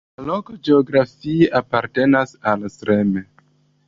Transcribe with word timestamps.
La 0.19 0.23
loko 0.27 0.53
geografie 0.69 1.49
apartenas 1.59 2.33
al 2.53 2.65
Srem. 2.77 3.13